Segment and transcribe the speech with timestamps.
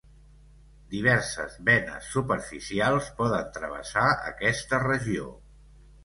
[0.93, 5.29] Diverses venes superficials poden travessar aquesta regió.